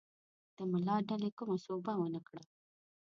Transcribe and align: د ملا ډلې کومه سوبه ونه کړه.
د 0.57 0.57
ملا 0.71 0.95
ډلې 1.09 1.29
کومه 1.37 1.57
سوبه 1.65 1.91
ونه 2.01 2.21
کړه. 2.27 2.43